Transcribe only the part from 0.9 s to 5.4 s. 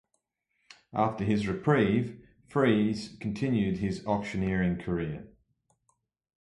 After his reprieve, Fries continued his auctioneering career.